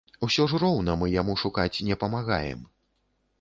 [0.27, 2.65] Усё ж роўна мы яму шукаць не памагаем.